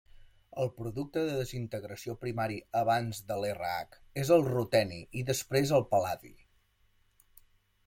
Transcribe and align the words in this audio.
El 0.61 0.69
producte 0.77 1.21
de 1.27 1.35
desintegració 1.39 2.15
primari 2.23 2.57
abans 2.79 3.21
del 3.33 3.45
Rh 3.51 4.01
és 4.23 4.33
el 4.39 4.47
ruteni 4.49 4.99
i 5.23 5.25
després 5.31 5.77
el 5.81 5.89
pal·ladi. 5.95 6.35